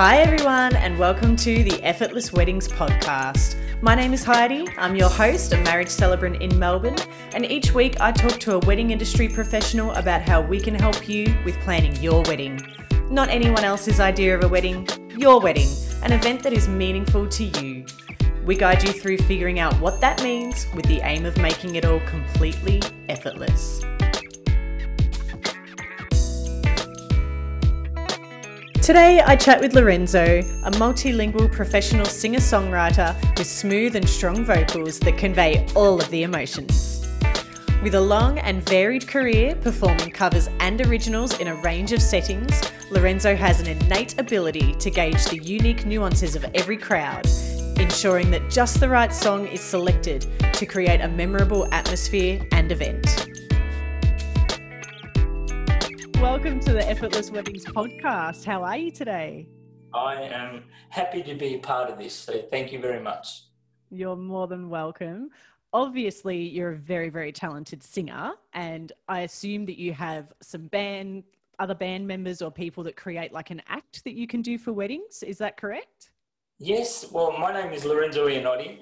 [0.00, 3.56] Hi, everyone, and welcome to the Effortless Weddings podcast.
[3.82, 4.68] My name is Heidi.
[4.78, 6.94] I'm your host, a marriage celebrant in Melbourne,
[7.34, 11.08] and each week I talk to a wedding industry professional about how we can help
[11.08, 12.60] you with planning your wedding.
[13.10, 14.86] Not anyone else's idea of a wedding,
[15.16, 15.68] your wedding,
[16.04, 17.84] an event that is meaningful to you.
[18.44, 21.84] We guide you through figuring out what that means with the aim of making it
[21.84, 23.84] all completely effortless.
[28.88, 34.98] Today, I chat with Lorenzo, a multilingual professional singer songwriter with smooth and strong vocals
[35.00, 37.06] that convey all of the emotions.
[37.82, 42.62] With a long and varied career performing covers and originals in a range of settings,
[42.90, 47.26] Lorenzo has an innate ability to gauge the unique nuances of every crowd,
[47.78, 53.27] ensuring that just the right song is selected to create a memorable atmosphere and event.
[56.20, 58.44] Welcome to the Effortless Weddings podcast.
[58.44, 59.48] How are you today?
[59.94, 63.44] I am happy to be a part of this, so thank you very much.
[63.90, 65.30] You're more than welcome.
[65.72, 71.22] Obviously, you're a very, very talented singer, and I assume that you have some band,
[71.60, 74.72] other band members or people that create like an act that you can do for
[74.72, 75.22] weddings.
[75.22, 76.10] Is that correct?
[76.58, 77.06] Yes.
[77.12, 78.78] Well, my name is Lorenzo Iannotti,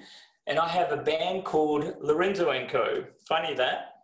[0.46, 3.04] and I have a band called Lorenzo and Co.
[3.28, 3.95] Funny that.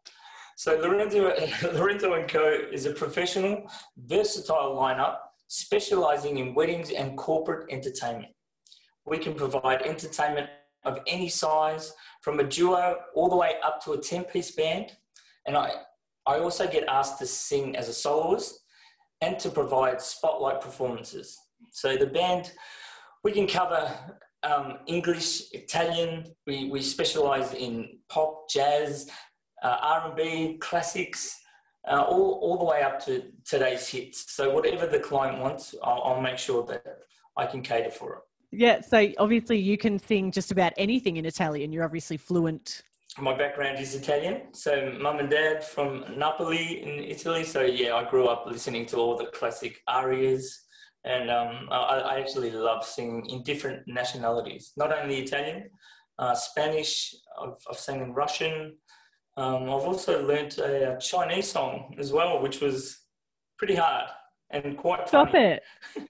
[0.63, 1.35] So Lorenzo,
[1.75, 2.57] Lorenzo and Co.
[2.71, 5.17] is a professional, versatile lineup
[5.49, 8.33] specializing in weddings and corporate entertainment.
[9.05, 10.51] We can provide entertainment
[10.85, 14.93] of any size, from a duo all the way up to a 10 piece band.
[15.49, 15.73] And I,
[16.29, 18.61] I also get asked to sing as a soloist
[19.21, 21.41] and to provide spotlight performances.
[21.73, 22.53] So the band,
[23.25, 23.91] we can cover
[24.45, 29.11] um, English, Italian, we, we specialize in pop, jazz,
[29.63, 31.39] uh, R&B, classics,
[31.91, 34.33] uh, all, all the way up to today's hits.
[34.33, 36.85] So whatever the client wants, I'll, I'll make sure that
[37.37, 38.23] I can cater for it.
[38.53, 41.73] Yeah, so obviously you can sing just about anything in Italian.
[41.73, 42.83] You're obviously fluent.
[43.19, 47.45] My background is Italian, so mum and dad from Napoli in Italy.
[47.45, 50.63] So yeah, I grew up listening to all the classic arias,
[51.05, 55.69] and um, I, I, actually love singing in different nationalities, not only Italian,
[56.19, 57.15] uh, Spanish.
[57.39, 58.77] I've, I've sang in Russian,
[59.37, 62.99] um, I've also learnt a, a, Chinese song as well, which was
[63.57, 64.09] pretty hard
[64.51, 65.45] and quite Stop funny.
[65.45, 65.63] it.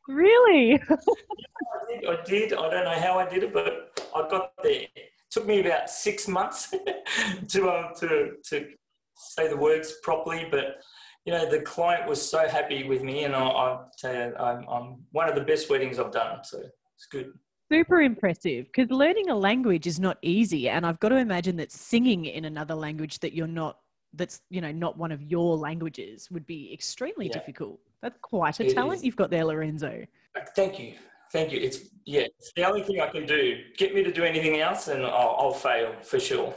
[0.08, 0.70] Really?
[0.90, 2.52] yeah, I, did, I did.
[2.52, 4.86] I don't know how I did it, but I got there.
[4.94, 6.74] It took me about six months
[7.48, 8.68] to, um, to, to
[9.14, 10.82] say the words properly, but
[11.24, 14.66] you know, the client was so happy with me, and I, I tell you, I'm,
[14.68, 17.32] I'm one of the best weddings I've done, so it's good
[17.70, 21.72] super impressive because learning a language is not easy and i've got to imagine that
[21.72, 23.78] singing in another language that you're not
[24.14, 27.32] that's you know not one of your languages would be extremely yeah.
[27.32, 27.80] difficult.
[28.02, 29.04] That's quite a it talent is.
[29.04, 30.04] you've got there lorenzo.
[30.54, 30.94] Thank you.
[31.32, 31.60] Thank you.
[31.60, 33.60] It's yeah it's the only thing i can do.
[33.76, 36.54] Get me to do anything else and i'll, I'll fail for sure.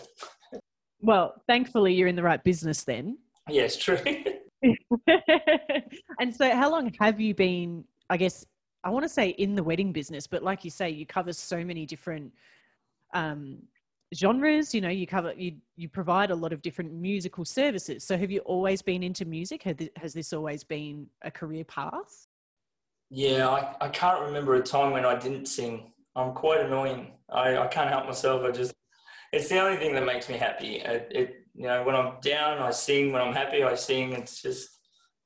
[1.00, 3.18] Well thankfully you're in the right business then.
[3.50, 4.00] Yes true.
[6.20, 8.46] And so how long have you been i guess
[8.86, 11.66] I want to say in the wedding business, but like you say, you cover so
[11.66, 12.32] many different
[13.16, 13.58] um,
[14.14, 14.76] genres.
[14.76, 18.04] You know, you cover you you provide a lot of different musical services.
[18.04, 19.64] So, have you always been into music?
[19.64, 22.28] Has this always been a career path?
[23.10, 25.92] Yeah, I, I can't remember a time when I didn't sing.
[26.16, 27.14] I'm quite annoying.
[27.30, 28.44] I, I can't help myself.
[28.44, 28.74] I just
[29.34, 30.76] it's the only thing that makes me happy.
[30.76, 33.12] It, it you know when I'm down, I sing.
[33.12, 34.14] When I'm happy, I sing.
[34.14, 34.70] It's just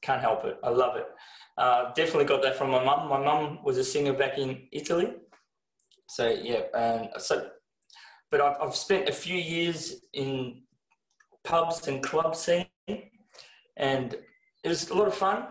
[0.01, 0.57] can't help it.
[0.63, 1.07] I love it.
[1.59, 3.09] Uh, definitely got that from my mum.
[3.09, 5.13] My mum was a singer back in Italy.
[6.07, 7.49] So yeah, and so,
[8.31, 10.61] but I've, I've spent a few years in
[11.43, 12.65] pubs and club scene,
[13.75, 14.15] and
[14.63, 15.47] it was a lot of fun.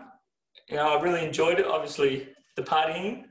[0.67, 1.67] You know, I really enjoyed it.
[1.67, 3.25] Obviously, the partying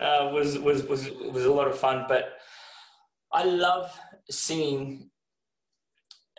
[0.00, 2.32] uh, was was was was a lot of fun, but
[3.32, 3.96] I love
[4.28, 5.08] singing,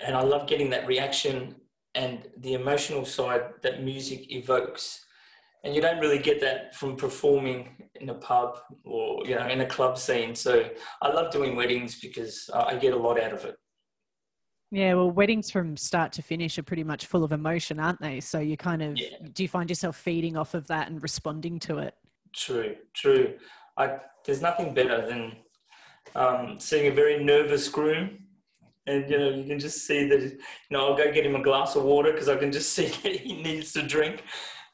[0.06, 1.56] and I love getting that reaction
[1.96, 5.05] and the emotional side that music evokes
[5.66, 9.62] and you don't really get that from performing in a pub or you know in
[9.62, 10.36] a club scene.
[10.36, 10.70] So
[11.02, 13.58] i love doing weddings because i get a lot out of it.
[14.72, 18.20] Yeah well weddings from start to finish are pretty much full of emotion aren't they?
[18.22, 19.18] So you kind of yeah.
[19.34, 21.96] do you find yourself feeding off of that and responding to it?
[22.34, 23.34] True true.
[23.78, 25.36] I, there's nothing better than
[26.16, 28.20] um, seeing a very nervous groom
[28.88, 30.38] and you know you can just see that you
[30.70, 33.16] know i'll go get him a glass of water because i can just see that
[33.16, 34.24] he needs to drink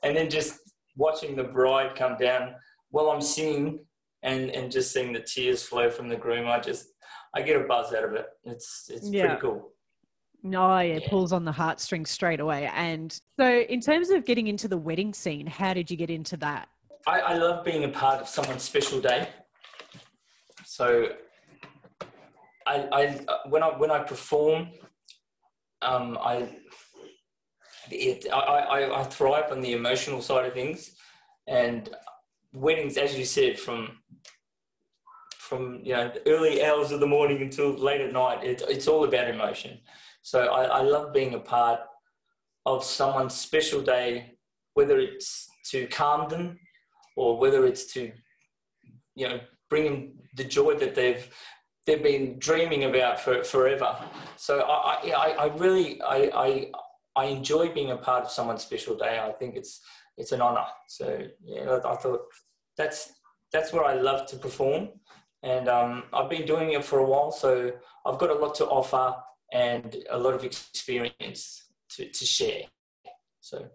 [0.04, 0.61] and then just
[0.96, 2.56] watching the bride come down
[2.90, 3.86] while I'm singing
[4.24, 6.88] and and just seeing the tears flow from the groom, I just
[7.34, 8.28] I get a buzz out of it.
[8.44, 9.28] It's it's yeah.
[9.28, 9.72] pretty cool.
[10.44, 12.70] No, yeah, it pulls on the heartstrings straight away.
[12.74, 16.36] And so, in terms of getting into the wedding scene, how did you get into
[16.38, 16.68] that?
[17.06, 19.30] I, I love being a part of someone's special day.
[20.66, 21.10] So
[22.66, 24.70] I, I when I when I perform,
[25.82, 26.48] um, I,
[27.90, 30.92] it, I, I I thrive on the emotional side of things,
[31.48, 31.90] and
[32.54, 33.98] weddings, as you said, from
[35.38, 38.44] from you know early hours of the morning until late at night.
[38.44, 39.80] It, it's all about emotion.
[40.22, 41.82] So I, I love being a part
[42.66, 44.38] of someone's special day,
[44.76, 46.60] whether it's to calm them
[47.18, 48.12] or whether it's to
[49.16, 49.40] you know
[49.70, 51.28] bring them the joy that they've
[51.86, 53.98] they've been dreaming about for forever.
[54.38, 56.72] So I I, I really I, I
[57.16, 59.20] I enjoy being a part of someone's special day.
[59.20, 59.82] I think it's
[60.18, 60.66] it's an honor.
[60.88, 62.22] So yeah, I thought
[62.78, 63.14] that's
[63.52, 64.90] that's where I love to perform
[65.44, 67.72] and um, I've been doing it for a while, so
[68.06, 69.16] I've got a lot to offer
[69.52, 72.64] and a lot of experience to, to share.
[73.40, 73.68] So.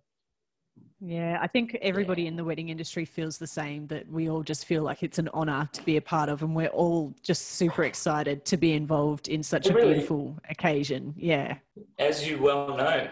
[1.01, 2.29] Yeah, I think everybody yeah.
[2.29, 5.29] in the wedding industry feels the same that we all just feel like it's an
[5.35, 9.29] honor to be a part of, and we're all just super excited to be involved
[9.29, 11.13] in such a really, beautiful occasion.
[11.17, 11.59] Yeah.
[11.99, 13.09] As you well know.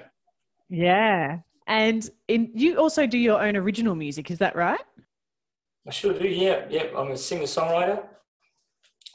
[0.69, 1.38] Yeah.
[1.66, 4.81] And in, you also do your own original music, is that right?
[5.87, 6.64] I sure do, yeah.
[6.69, 8.02] Yeah, I'm a singer songwriter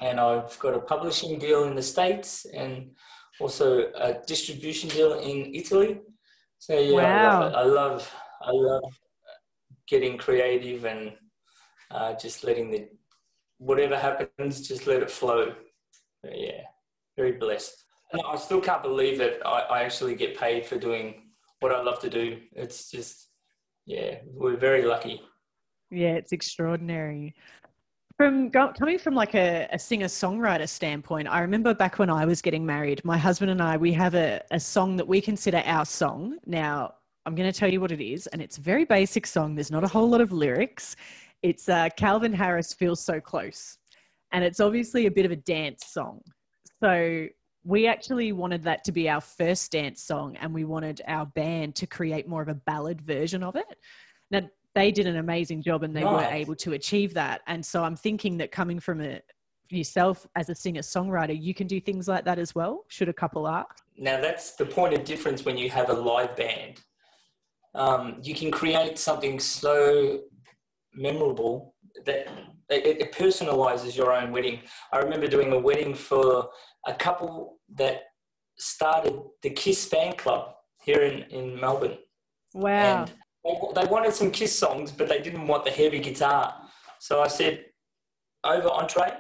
[0.01, 2.91] and I've got a publishing deal in the States and
[3.39, 6.01] also a distribution deal in Italy.
[6.57, 7.41] So yeah, wow.
[7.41, 8.99] I, love I, love I love
[9.87, 11.13] getting creative and
[11.91, 12.87] uh, just letting the
[13.57, 15.53] whatever happens, just let it flow.
[16.23, 16.61] But yeah,
[17.17, 17.83] very blessed.
[18.11, 21.28] And I still can't believe that I, I actually get paid for doing
[21.59, 22.39] what I love to do.
[22.53, 23.29] It's just
[23.85, 25.21] yeah, we're very lucky.
[25.89, 27.33] Yeah, it's extraordinary.
[28.17, 32.41] From coming from like a, a singer songwriter standpoint i remember back when i was
[32.41, 35.85] getting married my husband and i we have a, a song that we consider our
[35.85, 36.37] song.
[36.45, 36.95] Now
[37.25, 39.55] i'm going to tell you what it is and it's a very basic song.
[39.55, 40.97] There's not a whole lot of lyrics.
[41.43, 43.77] It's uh, calvin harris feels so close
[44.33, 46.21] and it's obviously a bit of a dance song.
[46.83, 47.27] So
[47.69, 51.75] we actually wanted that to be our first dance song and we wanted our band
[51.75, 53.77] to create more of a ballad version of it
[54.31, 54.41] now
[54.75, 56.13] they did an amazing job and they nice.
[56.13, 57.41] were able to achieve that.
[57.47, 59.21] And so I'm thinking that coming from a
[59.69, 62.85] yourself as a singer songwriter, you can do things like that as well.
[62.87, 63.83] Should a couple ask?
[63.97, 66.81] Now that's the point of difference when you have a live band.
[67.75, 70.21] Um, you can create something so
[70.93, 71.75] memorable
[72.05, 72.27] that
[72.69, 74.59] it, it personalizes your own wedding.
[74.91, 76.49] I remember doing a wedding for
[76.87, 78.03] a couple that
[78.57, 80.53] started the Kiss fan club
[80.83, 81.97] here in, in Melbourne.
[82.53, 83.05] Wow.
[83.05, 83.13] And
[83.75, 86.55] they wanted some Kiss songs, but they didn't want the heavy guitar.
[86.99, 87.65] So I said,
[88.43, 89.17] over entree,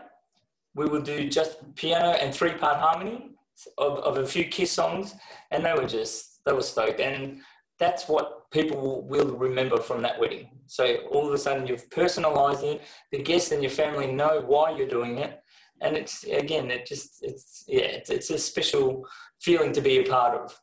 [0.75, 3.31] we will do just piano and three part harmony
[3.77, 5.15] of, of a few Kiss songs.
[5.51, 6.99] And they were just, they were stoked.
[6.99, 7.41] And
[7.79, 10.49] that's what people will remember from that wedding.
[10.67, 12.81] So all of a sudden you've personalized it.
[13.11, 15.41] The guests and your family know why you're doing it.
[15.81, 19.07] And it's, again, it just, it's, yeah, it's, it's a special
[19.39, 20.59] feeling to be a part of.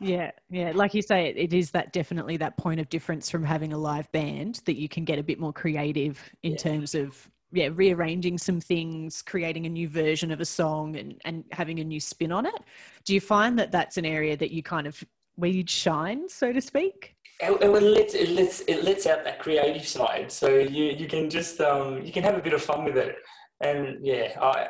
[0.00, 0.72] Yeah, yeah.
[0.74, 4.10] Like you say, it is that definitely that point of difference from having a live
[4.12, 6.58] band that you can get a bit more creative in yeah.
[6.58, 11.44] terms of yeah rearranging some things creating a new version of a song and, and
[11.50, 12.60] having a new spin on it
[13.06, 15.02] do you find that that's an area that you kind of
[15.38, 19.38] where you'd shine so to speak it, it, lets, it lets it lets out that
[19.38, 22.84] creative side so you you can just um you can have a bit of fun
[22.84, 23.16] with it
[23.60, 24.68] and yeah i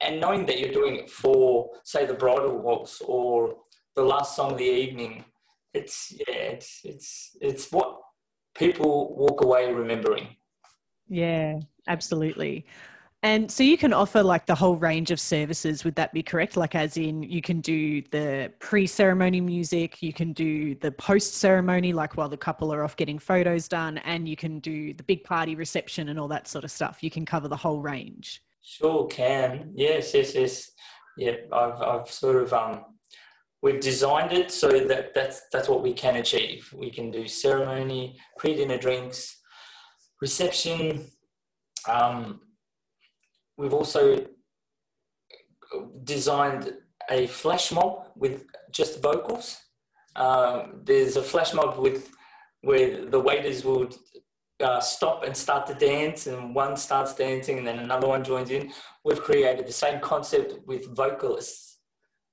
[0.00, 3.56] and knowing that you're doing it for say the bridal waltz or
[3.98, 5.24] the last song of the evening.
[5.74, 7.98] It's yeah, it's it's it's what
[8.54, 10.36] people walk away remembering.
[11.08, 12.64] Yeah, absolutely.
[13.28, 15.84] And so you can offer like the whole range of services.
[15.84, 16.56] Would that be correct?
[16.56, 21.34] Like, as in, you can do the pre ceremony music, you can do the post
[21.34, 25.02] ceremony, like while the couple are off getting photos done, and you can do the
[25.02, 27.02] big party reception and all that sort of stuff.
[27.02, 28.42] You can cover the whole range.
[28.62, 29.72] Sure, can.
[29.74, 30.70] Yes, yes, yes.
[31.18, 32.82] Yeah, I've, I've sort of um,
[33.60, 36.72] we've designed it so that that's that's what we can achieve.
[36.74, 39.36] We can do ceremony, pre-dinner drinks,
[40.22, 41.04] reception.
[41.86, 42.40] Um,
[43.58, 44.24] we've also
[46.04, 46.72] designed
[47.10, 49.58] a flash mob with just vocals.
[50.16, 52.10] Um, there's a flash mob with
[52.62, 53.90] where the waiters will
[54.60, 58.50] uh, stop and start to dance, and one starts dancing, and then another one joins
[58.50, 58.72] in.
[59.04, 61.68] We've created the same concept with vocalists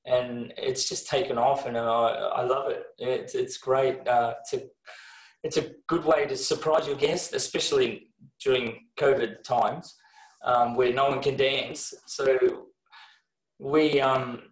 [0.05, 2.83] and it's just taken off, and I, I love it.
[2.99, 4.07] It's it's great.
[4.07, 4.61] Uh, it's a
[5.43, 9.95] it's a good way to surprise your guests, especially during COVID times
[10.45, 11.93] um, where no one can dance.
[12.05, 12.65] So
[13.59, 14.43] we um,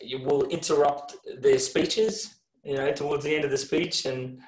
[0.00, 4.40] you will interrupt their speeches, you know, towards the end of the speech, and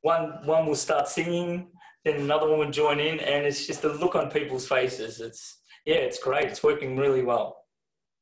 [0.00, 1.68] one one will start singing,
[2.04, 5.20] then another one would join in, and it's just the look on people's faces.
[5.20, 6.46] It's yeah, it's great.
[6.46, 7.58] It's working really well.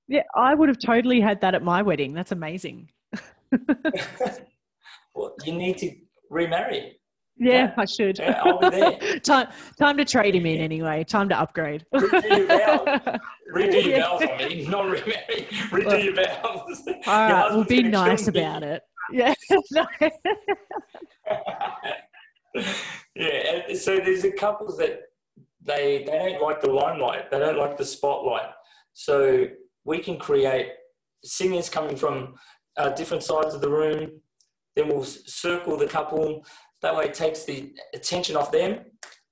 [0.08, 2.12] Yeah, I would have totally had that at my wedding.
[2.12, 2.90] That's amazing.
[5.14, 5.94] well, you need to
[6.30, 6.98] remarry.
[7.36, 7.74] Yeah, yeah.
[7.76, 8.18] I should.
[8.18, 9.18] Yeah, I'll be there.
[9.20, 9.48] time,
[9.78, 11.04] time to trade him in anyway.
[11.04, 11.84] Time to upgrade.
[11.92, 13.18] Redo your vows.
[13.54, 14.22] Redo your vows.
[14.22, 15.48] I mean, not remarry.
[15.70, 16.82] Redo well, your vows.
[17.06, 18.82] All right, we'll be nice about it.
[19.12, 19.34] Yeah.
[23.14, 23.74] yeah.
[23.74, 25.00] So there's a couples that
[25.60, 27.30] they they don't like the limelight.
[27.30, 28.50] They don't like the spotlight.
[28.92, 29.46] So
[29.84, 30.68] we can create
[31.24, 32.34] singers coming from
[32.76, 34.20] uh, different sides of the room.
[34.76, 36.44] Then we'll circle the couple.
[36.84, 38.80] That way, it takes the attention off them,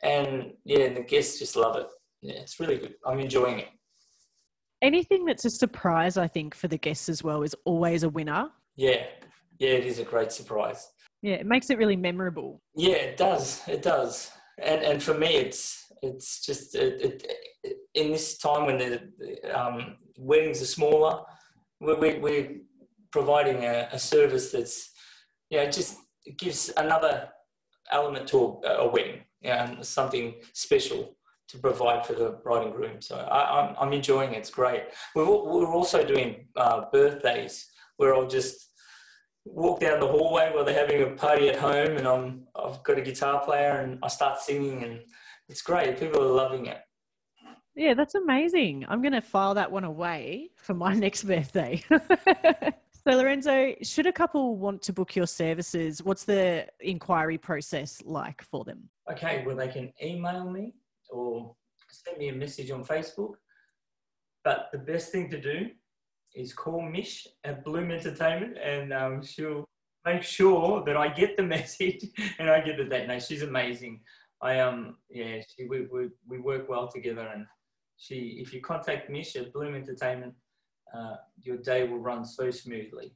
[0.02, 1.86] and yeah, the guests just love it.
[2.22, 2.94] Yeah, it's really good.
[3.04, 3.68] I'm enjoying it.
[4.80, 8.48] Anything that's a surprise, I think, for the guests as well, is always a winner.
[8.76, 9.04] Yeah,
[9.58, 10.88] yeah, it is a great surprise.
[11.20, 12.62] Yeah, it makes it really memorable.
[12.74, 13.60] Yeah, it does.
[13.68, 14.30] It does.
[14.56, 17.26] And and for me, it's it's just it,
[17.62, 19.10] it, in this time when the
[19.54, 21.20] um, weddings are smaller,
[21.82, 22.56] we're, we're
[23.10, 24.90] providing a, a, service that's
[25.50, 25.98] you know just
[26.38, 27.28] gives another
[27.90, 31.16] element to a, a wedding, and something special
[31.48, 33.00] to provide for the bride and groom.
[33.00, 34.38] So I, am I'm, I'm enjoying it.
[34.38, 34.84] It's great.
[35.14, 37.66] We're, we're also doing uh, birthdays
[37.98, 38.70] where I'll just
[39.44, 42.98] walk down the hallway while they're having a party at home and I'm, I've got
[42.98, 45.00] a guitar player and I start singing and
[45.48, 45.98] it's great.
[46.00, 46.78] People are loving it.
[47.74, 48.84] Yeah, that's amazing.
[48.88, 51.82] I'm going to file that one away for my next birthday.
[53.06, 58.42] so, Lorenzo, should a couple want to book your services, what's the inquiry process like
[58.42, 58.88] for them?
[59.10, 60.74] Okay, well, they can email me
[61.10, 61.54] or
[61.90, 63.34] send me a message on Facebook.
[64.44, 65.70] But the best thing to do
[66.34, 69.68] is call Mish at Bloom Entertainment and um, she'll
[70.04, 72.04] make sure that I get the message
[72.38, 73.08] and I get the date.
[73.08, 74.00] No, she's amazing.
[74.40, 77.46] I um yeah, she, we, we we work well together, and
[77.96, 80.34] she if you contact Mish at Bloom Entertainment,
[80.94, 83.14] uh, your day will run so smoothly.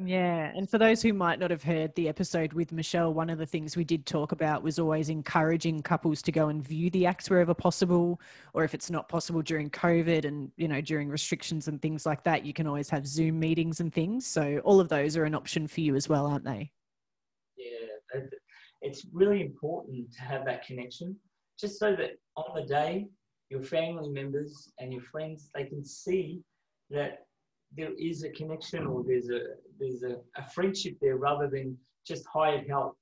[0.00, 0.52] Yeah.
[0.54, 3.46] And for those who might not have heard the episode with Michelle, one of the
[3.46, 7.28] things we did talk about was always encouraging couples to go and view the acts
[7.28, 8.20] wherever possible,
[8.54, 12.22] or if it's not possible during COVID and, you know, during restrictions and things like
[12.22, 14.24] that, you can always have Zoom meetings and things.
[14.24, 16.70] So all of those are an option for you as well, aren't they?
[17.56, 18.20] Yeah
[18.82, 21.16] it's really important to have that connection
[21.58, 23.06] just so that on the day
[23.50, 26.40] your family members and your friends they can see
[26.90, 27.26] that
[27.76, 29.40] there is a connection or there's a
[29.78, 31.76] there's a, a friendship there rather than
[32.06, 32.96] just hired help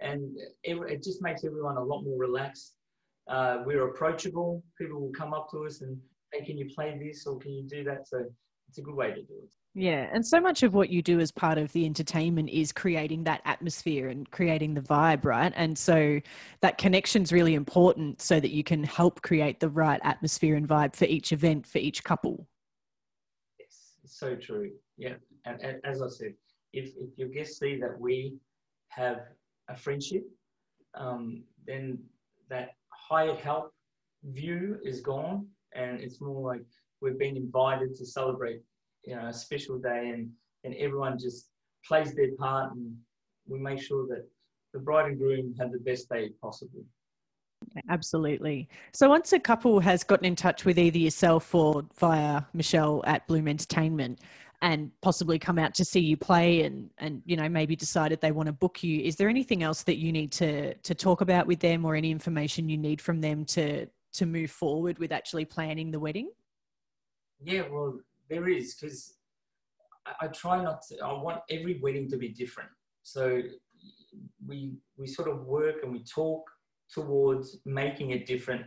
[0.00, 2.74] and it, it just makes everyone a lot more relaxed.
[3.28, 4.62] Uh, we're approachable.
[4.78, 5.96] People will come up to us and
[6.32, 8.06] hey can you play this or can you do that?
[8.08, 8.24] So
[8.68, 9.50] it's a good way to do it.
[9.74, 13.22] Yeah, and so much of what you do as part of the entertainment is creating
[13.24, 15.52] that atmosphere and creating the vibe, right?
[15.54, 16.20] And so
[16.60, 20.66] that connection is really important so that you can help create the right atmosphere and
[20.66, 22.48] vibe for each event for each couple.
[24.10, 24.72] So true.
[24.98, 25.14] Yeah,
[25.44, 26.34] and, and as I said,
[26.72, 28.34] if if your guests see that we
[28.88, 29.20] have
[29.68, 30.24] a friendship,
[30.94, 31.98] um, then
[32.48, 33.72] that hired help
[34.24, 36.64] view is gone, and it's more like
[37.00, 38.60] we've been invited to celebrate
[39.04, 40.30] you know a special day and
[40.64, 41.48] and everyone just
[41.86, 42.94] plays their part and
[43.46, 44.28] we make sure that
[44.74, 46.84] the bride and groom have the best day possible
[47.88, 48.68] Absolutely.
[48.92, 53.26] So once a couple has gotten in touch with either yourself or via Michelle at
[53.26, 54.20] Bloom Entertainment
[54.62, 58.32] and possibly come out to see you play and and you know maybe decided they
[58.32, 61.46] want to book you, is there anything else that you need to to talk about
[61.46, 65.44] with them or any information you need from them to to move forward with actually
[65.44, 66.30] planning the wedding?
[67.42, 69.14] Yeah, well, there is because
[70.06, 70.98] I, I, try not to.
[70.98, 72.70] I want every wedding to be different.
[73.02, 73.40] So
[74.46, 76.50] we we sort of work and we talk
[76.92, 78.64] towards making it different.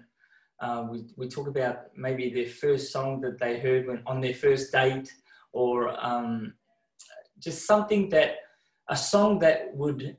[0.61, 4.33] Uh, we we talk about maybe their first song that they heard when on their
[4.33, 5.11] first date,
[5.51, 6.53] or um,
[7.39, 8.35] just something that
[8.89, 10.17] a song that would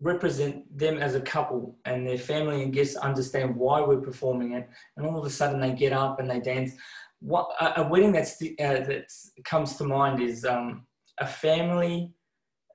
[0.00, 4.68] represent them as a couple and their family and guests understand why we're performing it
[4.94, 6.72] and all of a sudden they get up and they dance
[7.20, 9.10] what a, wedding that's uh, that
[9.44, 10.86] comes to mind is um,
[11.18, 12.12] a family.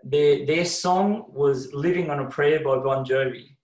[0.03, 3.55] Their their song was "Living on a Prayer" by Bon Jovi.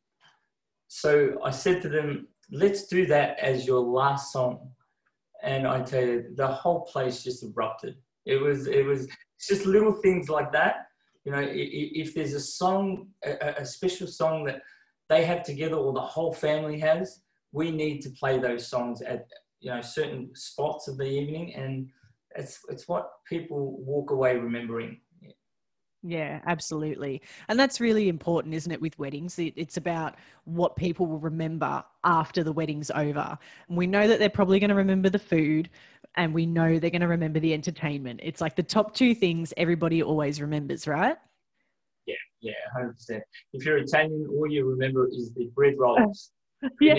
[0.87, 4.71] So I said to them, "Let's do that as your last song."
[5.43, 7.97] And I tell you, the whole place just erupted.
[8.25, 9.07] It was it was
[9.39, 10.87] just little things like that.
[11.23, 14.61] You know, if there's a song, a, special song that
[15.09, 19.27] they have together or the whole family has, we need to play those songs at
[19.59, 21.89] you know certain spots of the evening, and
[22.35, 25.01] it's it's what people walk away remembering.
[26.03, 27.21] Yeah, absolutely.
[27.49, 29.39] And that's really important, isn't it, with weddings?
[29.39, 33.37] It, it's about what people will remember after the wedding's over.
[33.67, 35.69] And we know that they're probably going to remember the food
[36.15, 38.19] and we know they're going to remember the entertainment.
[38.23, 41.17] It's like the top two things everybody always remembers, right?
[42.05, 43.21] Yeah, yeah, 100%.
[43.53, 46.31] If you're Italian, all you remember is the bread rolls.
[46.81, 46.95] yeah.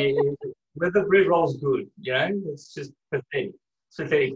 [0.75, 3.53] Whether the bread roll's good, you know, it's just pathetic.
[3.97, 4.35] Pathetic.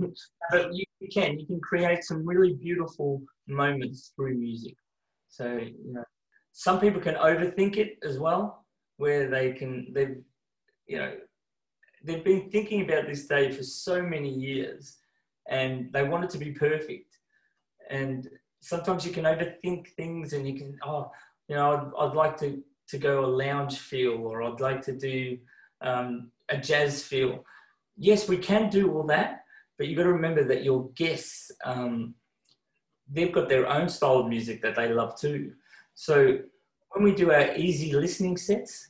[0.50, 4.74] But you can, you can create some really beautiful moments through music.
[5.28, 6.04] So, you know,
[6.52, 8.66] some people can overthink it as well,
[8.96, 10.16] where they can, they've,
[10.86, 11.14] you know,
[12.04, 14.98] they've been thinking about this day for so many years
[15.48, 17.18] and they want it to be perfect.
[17.90, 18.28] And
[18.60, 21.10] sometimes you can overthink things and you can, oh,
[21.48, 24.92] you know, I'd, I'd like to, to go a lounge feel or I'd like to
[24.92, 25.38] do
[25.80, 27.44] um, a jazz feel.
[27.96, 29.41] Yes, we can do all that,
[29.78, 32.14] but you've got to remember that your guests, um,
[33.10, 35.52] they've got their own style of music that they love too.
[35.94, 36.38] So
[36.90, 38.88] when we do our easy listening sets,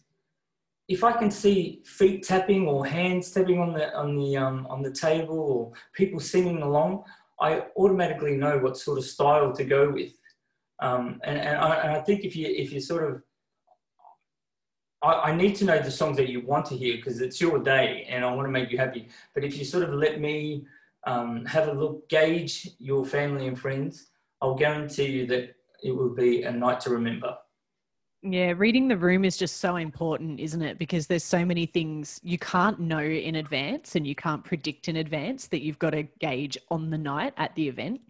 [0.88, 4.82] if I can see feet tapping or hands tapping on the on the um, on
[4.82, 7.04] the table or people singing along,
[7.40, 10.12] I automatically know what sort of style to go with.
[10.80, 13.22] Um, and, and I, and, I, think if you if you sort of
[15.02, 17.58] I, I need to know the songs that you want to hear because it's your
[17.58, 19.08] day and I want to make you happy.
[19.34, 20.64] But if you sort of let me
[21.04, 24.08] um, have a look, gauge your family and friends,
[24.40, 27.36] I'll guarantee you that it will be a night to remember.
[28.24, 30.78] Yeah, reading the room is just so important, isn't it?
[30.78, 34.96] Because there's so many things you can't know in advance and you can't predict in
[34.96, 38.00] advance that you've got to gauge on the night at the event.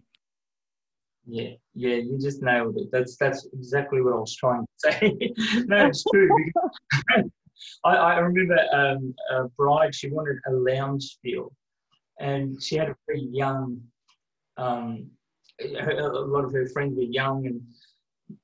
[1.25, 2.89] Yeah, yeah, you just nailed it.
[2.91, 5.17] That's that's exactly what I was trying to say.
[5.67, 6.29] no, it's true.
[7.85, 11.53] I, I remember um, a bride, she wanted a lounge feel,
[12.19, 13.81] and she had a very young
[14.57, 15.09] um,
[15.61, 17.61] a lot of her friends were young and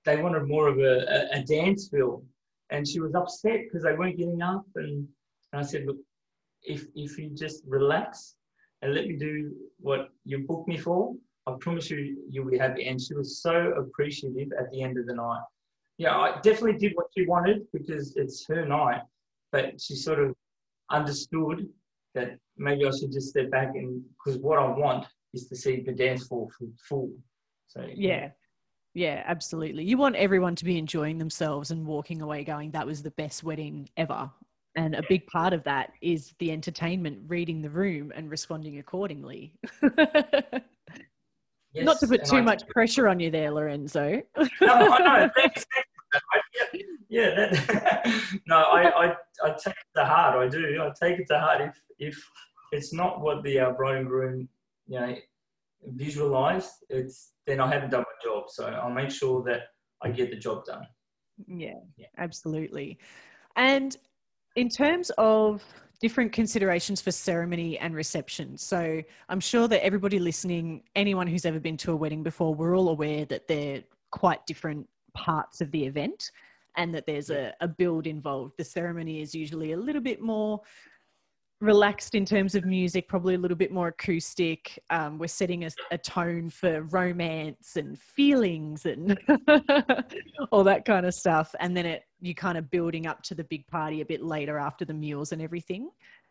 [0.06, 2.24] they wanted more of a, a, a dance feel.
[2.70, 4.66] And she was upset because they weren't getting up.
[4.76, 5.08] And,
[5.52, 5.98] and I said, look,
[6.64, 8.36] if, if you just relax
[8.82, 11.16] and let me do what you booked me for,
[11.54, 12.88] I promise you, you'll be happy.
[12.88, 15.42] And she was so appreciative at the end of the night.
[15.98, 19.02] Yeah, I definitely did what she wanted because it's her night,
[19.52, 20.34] but she sort of
[20.92, 21.68] understood
[22.16, 25.82] that maybe I should just step back and because what I want is to see
[25.82, 26.48] the dance floor
[26.88, 27.12] full.
[27.68, 28.30] So yeah.
[28.96, 29.84] Yeah, absolutely.
[29.84, 33.44] You want everyone to be enjoying themselves and walking away going, that was the best
[33.44, 34.30] wedding ever.
[34.76, 39.54] And a big part of that is the entertainment, reading the room and responding accordingly.
[41.74, 44.22] yes, Not to put too I, much pressure on you there, Lorenzo.
[44.38, 45.66] no, no, thanks.
[47.10, 50.36] yeah, that, no, I, I, I take it to heart.
[50.38, 50.82] I do.
[50.82, 51.62] I take it to heart.
[51.62, 52.24] If, if
[52.72, 54.50] it's not what the uh, bride and groom
[54.88, 55.16] you know,
[55.86, 58.46] visualized, it's then I haven't done my job.
[58.50, 59.62] So I'll make sure that
[60.02, 60.86] I get the job done.
[61.48, 62.08] Yeah, yeah.
[62.18, 63.00] absolutely.
[63.56, 63.96] And
[64.56, 65.64] in terms of
[66.00, 68.58] different considerations for ceremony and reception.
[68.58, 72.78] So I'm sure that everybody listening, anyone who's ever been to a wedding before, we're
[72.78, 76.32] all aware that they're quite different parts of the event
[76.78, 78.54] and that there's a, a build involved.
[78.58, 80.62] The ceremony is usually a little bit more
[81.62, 84.80] relaxed in terms of music, probably a little bit more acoustic.
[84.90, 89.20] Um, we're setting a, a, tone for romance and feelings and
[90.52, 91.54] all that kind of stuff.
[91.60, 94.58] And then it you kind of building up to the big party a bit later
[94.58, 95.90] after the meals and everything.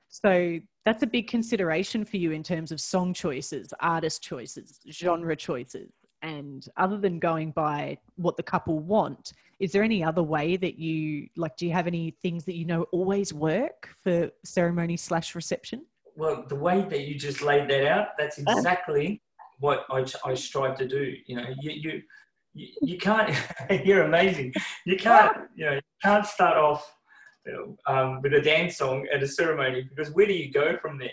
[0.09, 5.37] So that's a big consideration for you in terms of song choices, artist choices, genre
[5.37, 5.93] choices.
[6.23, 10.79] And other than going by what the couple want, is there any other way that
[10.79, 11.57] you like?
[11.57, 15.85] Do you have any things that you know always work for ceremony slash reception?
[16.17, 18.57] Well, the way that you just laid that out, that's ah.
[18.57, 19.23] exactly
[19.61, 21.15] what I, I strive to do.
[21.27, 22.03] You know, you,
[22.55, 23.37] you, you can't,
[23.85, 24.53] you're amazing.
[24.85, 26.93] You can't, you know, you can't start off
[27.47, 30.77] you know, um, with a dance song at a ceremony because where do you go
[30.77, 31.11] from there?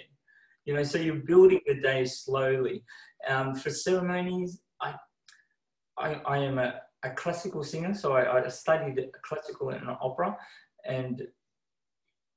[0.66, 2.84] You know, so you're building the day slowly.
[3.28, 4.60] Um, for ceremonies,
[5.98, 10.38] I, I am a, a classical singer, so I, I studied classical and opera,
[10.86, 11.28] and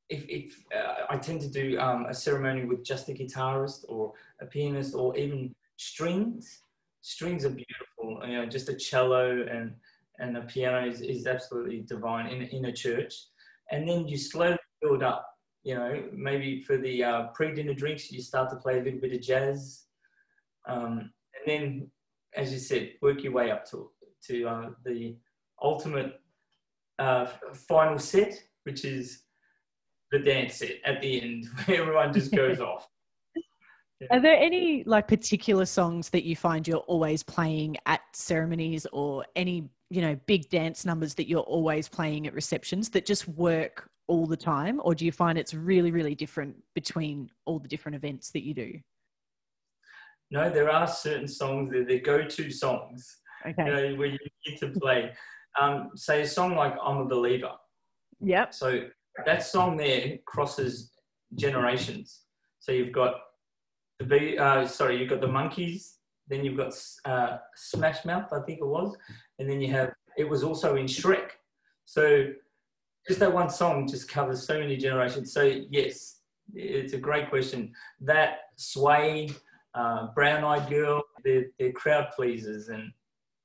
[0.09, 4.13] if, if uh, I tend to do um, a ceremony with just a guitarist or
[4.41, 6.63] a pianist or even strings,
[7.03, 8.27] strings are beautiful.
[8.27, 9.75] You know, just a cello and
[10.19, 13.15] and a piano is, is absolutely divine in in a church,
[13.71, 15.27] and then you slowly build up.
[15.65, 19.13] You know, maybe for the uh, pre-dinner drinks, you start to play a little bit
[19.13, 19.85] of jazz,
[20.67, 21.91] um, and then,
[22.37, 23.91] as you said, work your way up to
[24.27, 25.17] to uh, the
[25.63, 26.21] ultimate
[26.99, 29.23] uh, final set, which is
[30.11, 32.89] the dance set at the end, where everyone just goes off.
[33.35, 34.07] Yeah.
[34.11, 39.25] Are there any like particular songs that you find you're always playing at ceremonies or
[39.37, 43.89] any, you know, big dance numbers that you're always playing at receptions that just work
[44.07, 44.81] all the time?
[44.85, 48.55] Or do you find it's really, really different between all the different events that you
[48.55, 48.73] do?
[50.31, 53.19] No, there are certain songs that are go-to songs.
[53.47, 53.65] Okay.
[53.65, 55.13] You know, where you need to play.
[55.61, 57.53] Um, say a song like "I'm a Believer."
[58.21, 58.53] Yep.
[58.53, 58.89] So
[59.25, 60.93] that song there crosses
[61.35, 62.23] generations.
[62.61, 63.15] So you've got
[63.99, 65.95] the be uh, sorry, you've got the Monkees,
[66.29, 68.97] then you've got uh, Smash Mouth, I think it was,
[69.39, 71.31] and then you have it was also in Shrek.
[71.85, 72.27] So
[73.07, 75.33] just that one song just covers so many generations.
[75.33, 76.21] So yes,
[76.55, 77.73] it's a great question.
[78.01, 79.31] That Sway,
[79.79, 82.91] uh, Brown Eyed Girl, they're, they're crowd pleasers, and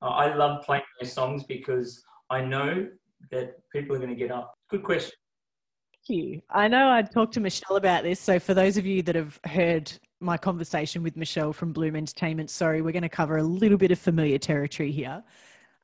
[0.02, 2.88] I love playing those songs because I know
[3.32, 4.54] that people are going to get up.
[4.70, 5.14] Good question.
[6.08, 6.42] Thank you.
[6.50, 8.20] I know I talked to Michelle about this.
[8.20, 12.50] So, for those of you that have heard my conversation with Michelle from Bloom Entertainment,
[12.50, 15.24] sorry, we're going to cover a little bit of familiar territory here.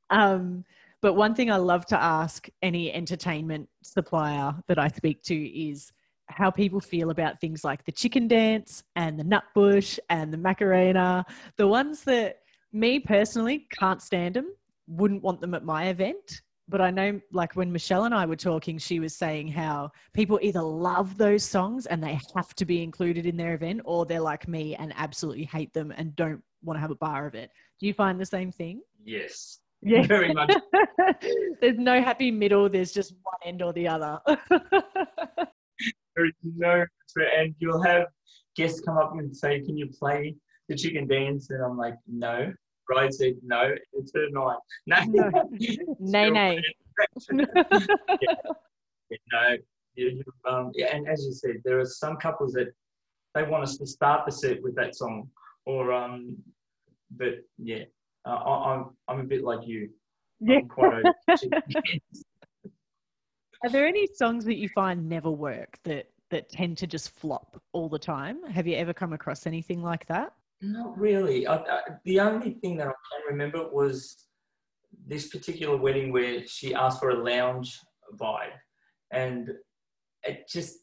[0.10, 0.66] Um,
[1.02, 5.94] but one thing I love to ask any entertainment supplier that I speak to is
[6.30, 10.38] how people feel about things like the chicken dance and the nut bush and the
[10.38, 11.26] macarena,
[11.58, 12.39] the ones that
[12.72, 14.54] me personally can't stand them,
[14.88, 18.36] wouldn't want them at my event but I know, like when Michelle and I were
[18.36, 22.84] talking, she was saying how people either love those songs and they have to be
[22.84, 26.78] included in their event, or they're like me and absolutely hate them and don't want
[26.78, 27.50] to have a bar of it.
[27.80, 28.82] Do you find the same thing?
[29.04, 29.60] Yes.
[29.82, 30.06] Yeah.
[30.06, 30.54] Very much.
[31.62, 32.70] there's no happy middle.
[32.70, 34.20] There's just one end or the other.
[36.44, 36.86] no,
[37.38, 38.08] and you'll have
[38.56, 40.36] guests come up and say, "Can you play
[40.68, 42.54] the chicken dance?" And I'm like, "No."
[42.90, 44.58] bride said no, it's her night.
[46.00, 46.62] No, no, nay,
[47.32, 48.36] yeah.
[49.32, 49.58] No,
[49.96, 52.68] you, um, yeah, and as you said, there are some couples that
[53.36, 55.30] they want us to start the set with that song,
[55.66, 56.38] or um,
[57.12, 57.84] but yeah,
[58.26, 59.90] uh, I, I'm I'm a bit like you.
[60.40, 60.60] Yeah.
[63.63, 67.62] Are there any songs that you find never work that that tend to just flop
[67.74, 68.43] all the time?
[68.43, 70.34] Have you ever come across anything like that?
[70.62, 71.48] Not really.
[71.48, 74.26] I, I, the only thing that I can remember was
[75.08, 77.80] this particular wedding where she asked for a lounge
[78.19, 78.54] vibe,
[79.12, 79.50] and
[80.24, 80.80] it just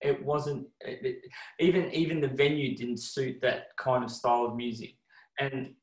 [0.00, 1.24] it wasn't it,
[1.58, 4.94] even even the venue didn't suit that kind of style of music,
[5.38, 5.74] and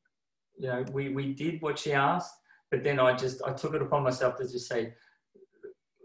[0.58, 2.34] you know we we did what she asked,
[2.72, 4.94] but then I just I took it upon myself to just say,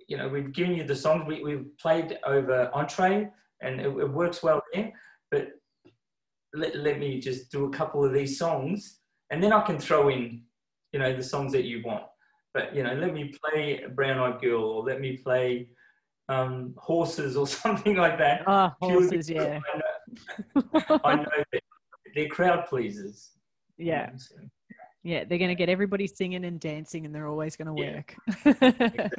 [0.09, 3.29] you know, we've given you the songs we we've played over entree,
[3.61, 4.93] and it, it works well there,
[5.31, 5.49] but
[6.55, 9.01] let, let me just do a couple of these songs
[9.33, 10.43] and then I can throw in,
[10.93, 12.05] you know, the songs that you want.
[12.53, 15.69] But, you know, let me play Brown Eyed Girl or let me play
[16.29, 18.43] um, Horses or something like that.
[18.47, 19.59] Ah, oh, Horses, yeah.
[19.73, 19.79] I
[20.55, 21.61] know, I know
[22.15, 23.31] they're crowd pleasers.
[23.79, 24.11] Yeah.
[24.17, 24.35] So,
[25.03, 28.15] yeah, they're going to get everybody singing and dancing and they're always going to work.
[28.45, 29.09] Yeah.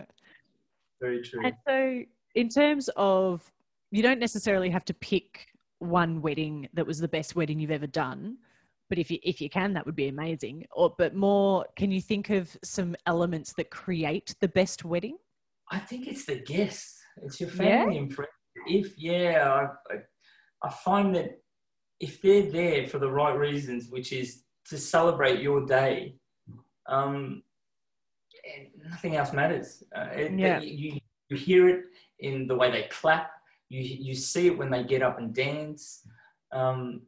[1.04, 1.42] Very true.
[1.44, 2.04] And so,
[2.36, 3.52] in terms of,
[3.92, 5.48] you don't necessarily have to pick
[5.80, 8.38] one wedding that was the best wedding you've ever done
[8.90, 12.02] but if you if you can that would be amazing or but more can you
[12.02, 15.18] think of some elements that create the best wedding
[15.72, 18.02] i think it's the guests it's your family yeah.
[18.02, 18.32] and friends
[18.68, 19.96] if yeah I,
[20.66, 21.42] I find that
[22.00, 26.16] if they're there for the right reasons which is to celebrate your day
[26.88, 27.44] um
[28.90, 30.60] nothing else matters uh, it, yeah.
[30.60, 31.86] you, you hear it
[32.20, 33.32] in the way they clap
[33.74, 36.08] you, you see it when they get up and dance.
[36.52, 37.02] Um,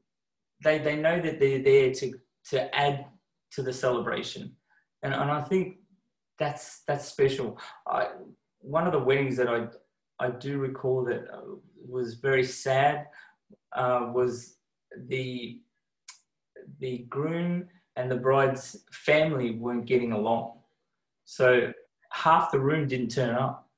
[0.64, 2.14] they, they know that they're there to,
[2.50, 3.06] to add
[3.52, 4.56] to the celebration.
[5.04, 5.78] And, and I think
[6.40, 7.60] that's, that's special.
[7.88, 8.08] I,
[8.60, 9.68] one of the weddings that I,
[10.20, 11.42] I do recall that uh,
[11.88, 13.06] was very sad
[13.76, 14.56] uh, was
[15.08, 15.62] the,
[16.80, 20.54] the groom and the bride's family weren't getting along.
[21.26, 21.74] So
[22.12, 23.70] half the room didn't turn up.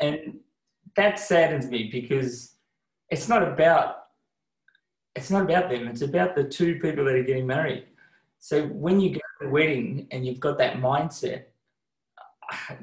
[0.00, 0.38] And
[0.94, 2.56] that saddens me because
[3.10, 3.96] it's not about
[5.14, 5.88] it's not about them.
[5.88, 7.86] It's about the two people that are getting married.
[8.38, 11.44] So when you go to a wedding and you've got that mindset,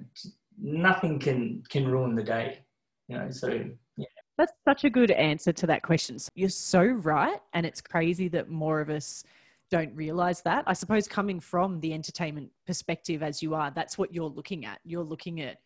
[0.59, 2.59] nothing can can ruin the day.
[3.07, 3.63] You know, so
[3.97, 4.05] yeah.
[4.37, 6.17] That's such a good answer to that question.
[6.33, 9.23] You're so right, and it's crazy that more of us
[9.71, 10.63] don't realize that.
[10.67, 14.80] I suppose coming from the entertainment perspective as you are, that's what you're looking at.
[14.84, 15.58] You're looking at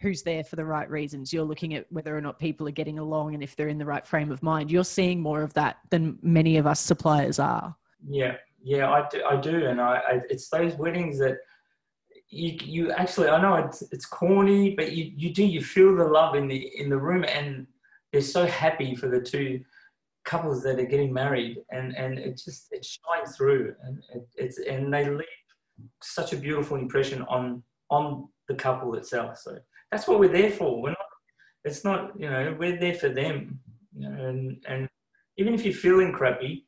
[0.00, 1.32] who's there for the right reasons.
[1.32, 3.86] You're looking at whether or not people are getting along and if they're in the
[3.86, 4.70] right frame of mind.
[4.70, 7.74] You're seeing more of that than many of us suppliers are.
[8.06, 9.66] Yeah, yeah, I do, I do.
[9.66, 11.38] and I, I it's those weddings that
[12.28, 16.04] you you actually I know it's it's corny, but you you do you feel the
[16.04, 17.66] love in the in the room, and
[18.12, 19.64] they're so happy for the two
[20.26, 24.58] couples that are getting married, and and it just it shines through, and it, it's
[24.58, 25.26] and they leave
[26.02, 29.38] such a beautiful impression on on the couple itself.
[29.38, 29.56] So
[29.90, 30.82] that's what we're there for.
[30.82, 30.98] We're not.
[31.64, 33.60] It's not you know we're there for them.
[33.96, 34.88] You know, and and
[35.38, 36.66] even if you're feeling crappy,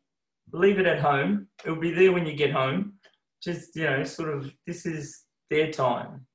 [0.52, 1.48] leave it at home.
[1.64, 2.94] It'll be there when you get home.
[3.42, 6.26] Just you know, sort of this is their time.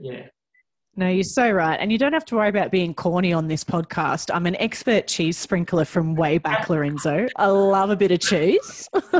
[0.00, 0.26] Yeah.
[0.96, 1.76] No, you're so right.
[1.80, 4.30] And you don't have to worry about being corny on this podcast.
[4.32, 7.26] I'm an expert cheese sprinkler from way back, Lorenzo.
[7.36, 8.88] I love a bit of cheese.
[8.94, 9.12] I've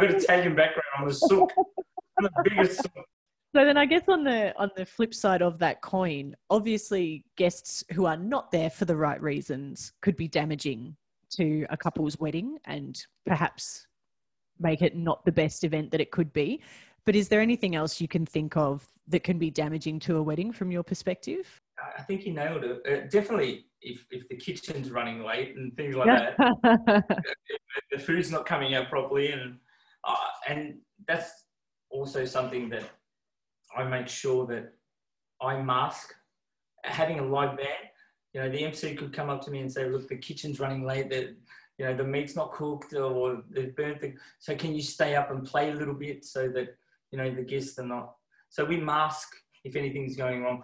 [0.00, 0.86] got Italian background.
[0.98, 1.52] I'm the sook.
[2.18, 3.04] I'm the biggest sook.
[3.54, 7.84] So then I guess on the on the flip side of that coin, obviously guests
[7.92, 10.96] who are not there for the right reasons could be damaging
[11.36, 13.86] to a couple's wedding and perhaps
[14.58, 16.60] make it not the best event that it could be.
[17.06, 20.22] But is there anything else you can think of that can be damaging to a
[20.22, 21.60] wedding from your perspective?
[21.98, 22.80] I think you nailed it.
[22.86, 26.36] Uh, definitely, if, if the kitchen's running late and things like that,
[27.92, 29.58] the food's not coming out properly, and
[30.04, 30.14] uh,
[30.48, 31.44] and that's
[31.90, 32.84] also something that
[33.76, 34.72] I make sure that
[35.42, 36.14] I mask.
[36.84, 37.88] Having a live band,
[38.34, 40.84] you know, the MC could come up to me and say, "Look, the kitchen's running
[40.84, 41.10] late.
[41.10, 41.34] That
[41.78, 44.14] you know the meat's not cooked, or they've burnt the.
[44.38, 46.76] So can you stay up and play a little bit so that
[47.14, 48.14] you know the guests are not."
[48.48, 49.28] So we mask
[49.64, 50.62] if anything's going wrong,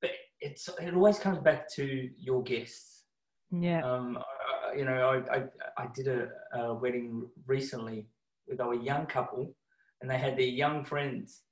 [0.00, 3.04] but it's it always comes back to your guests.
[3.50, 3.82] Yeah.
[3.82, 5.42] Um, I, you know, I, I,
[5.76, 6.28] I did a,
[6.58, 8.08] a wedding recently
[8.48, 9.54] with a young couple,
[10.00, 11.42] and they had their young friends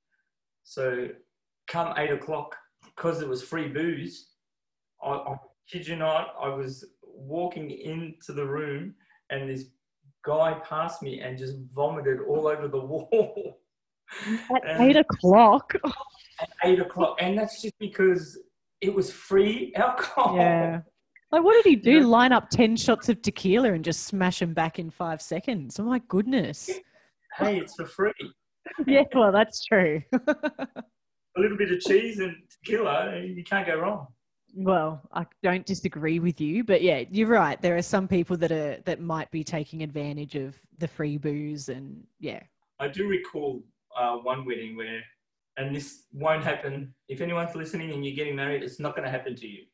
[0.62, 1.08] so
[1.68, 4.28] come eight o'clock, because it was free booze,
[5.02, 5.36] I, I
[5.70, 8.94] kid you not, I was walking into the room
[9.30, 9.66] and this
[10.24, 13.60] guy passed me and just vomited all over the wall.
[14.54, 15.72] At eight o'clock.
[16.40, 17.16] At eight o'clock.
[17.20, 18.38] And that's just because
[18.80, 20.36] it was free alcohol.
[20.36, 20.80] Yeah.
[21.32, 22.00] Like, what did he do?
[22.00, 25.78] Line up 10 shots of tequila and just smash them back in five seconds?
[25.78, 26.68] Oh, my goodness.
[27.38, 28.12] Hey, it's for free.
[28.86, 30.02] yeah, well, that's true.
[30.12, 34.08] a little bit of cheese and tequila, you can't go wrong.
[34.54, 37.60] Well, I don't disagree with you, but yeah, you're right.
[37.62, 41.68] There are some people that are that might be taking advantage of the free booze,
[41.68, 42.40] and yeah.
[42.80, 43.62] I do recall
[43.98, 45.02] uh, one wedding where,
[45.56, 48.62] and this won't happen if anyone's listening and you're getting married.
[48.62, 49.64] It's not going to happen to you.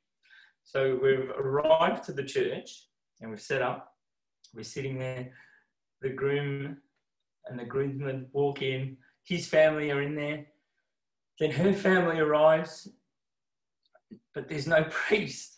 [0.64, 2.86] So we've arrived to the church
[3.20, 3.92] and we've set up.
[4.54, 5.30] We're sitting there.
[6.02, 6.78] The groom
[7.46, 8.96] and the groomsmen walk in.
[9.24, 10.46] His family are in there.
[11.38, 12.88] Then her family arrives,
[14.34, 15.55] but there's no priest.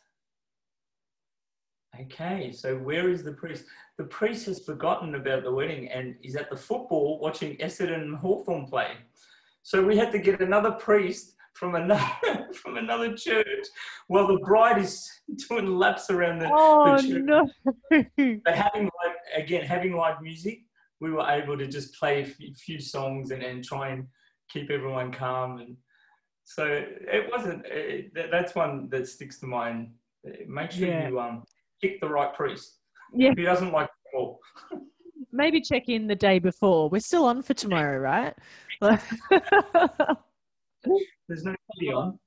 [2.02, 3.64] Okay, so where is the priest?
[3.96, 8.16] The priest has forgotten about the wedding and is at the football watching Essendon and
[8.16, 8.92] Hawthorn play.
[9.62, 12.08] So we had to get another priest from another
[12.54, 13.66] from another church
[14.06, 15.10] while the bride is
[15.48, 17.22] doing laps around the, oh, the church.
[17.24, 17.50] No.
[18.44, 18.88] but having
[19.36, 20.60] again having live music,
[21.00, 24.06] we were able to just play a few songs and, and try and
[24.48, 25.58] keep everyone calm.
[25.58, 25.76] And
[26.44, 29.90] so it wasn't, it, that's one that sticks to mind.
[30.46, 31.08] Make sure yeah.
[31.08, 31.44] you um,
[31.80, 32.78] pick the right priest.
[33.14, 33.30] Yeah.
[33.30, 34.40] If he doesn't like football.
[35.32, 36.88] Maybe check in the day before.
[36.88, 38.34] We're still on for tomorrow, right?
[38.80, 39.00] There's
[41.44, 41.54] no
[41.94, 42.18] on.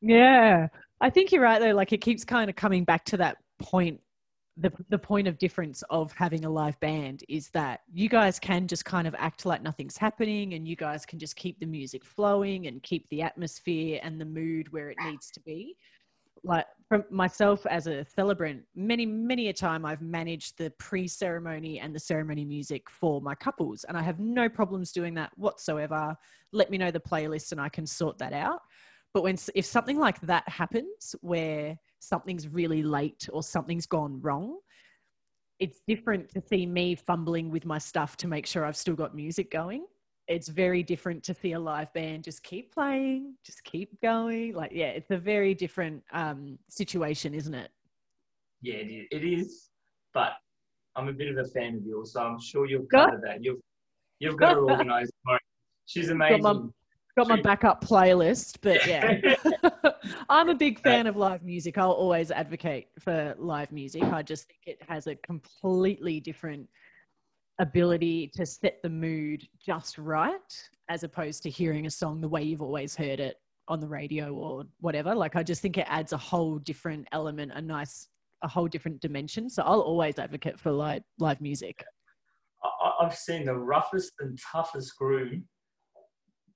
[0.00, 0.68] Yeah.
[1.00, 1.72] I think you're right though.
[1.72, 4.00] Like it keeps kind of coming back to that point
[4.58, 8.68] the the point of difference of having a live band is that you guys can
[8.68, 12.04] just kind of act like nothing's happening and you guys can just keep the music
[12.04, 15.74] flowing and keep the atmosphere and the mood where it needs to be
[16.44, 21.94] like from myself as a celebrant many many a time i've managed the pre-ceremony and
[21.94, 26.14] the ceremony music for my couples and i have no problems doing that whatsoever
[26.52, 28.60] let me know the playlist and i can sort that out
[29.14, 34.58] but when if something like that happens where something's really late or something's gone wrong,
[35.58, 39.14] it's different to see me fumbling with my stuff to make sure I've still got
[39.14, 39.84] music going.
[40.28, 44.54] It's very different to see a live band just keep playing, just keep going.
[44.54, 47.70] Like, yeah, it's a very different um, situation, isn't it?
[48.62, 49.70] Yeah, it is.
[50.14, 50.32] But
[50.94, 53.42] I'm a bit of a fan of yours, so I'm sure you've covered that.
[53.42, 53.58] You've
[54.20, 55.10] you've got to organise.
[55.86, 56.72] She's amazing
[57.16, 59.20] got my backup playlist, but yeah.
[60.28, 61.78] I'm a big fan of live music.
[61.78, 64.02] I'll always advocate for live music.
[64.04, 66.68] I just think it has a completely different
[67.62, 72.42] ability to set the mood just right as opposed to hearing a song the way
[72.42, 73.36] you've always heard it
[73.68, 75.14] on the radio or whatever.
[75.14, 78.08] Like I just think it adds a whole different element, a nice
[78.42, 79.48] a whole different dimension.
[79.48, 81.84] So I'll always advocate for live live music.
[83.00, 85.44] I've seen the roughest and toughest groom